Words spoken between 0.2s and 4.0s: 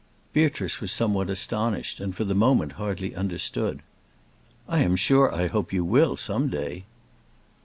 Beatrice was somewhat astonished, and for the moment hardly understood.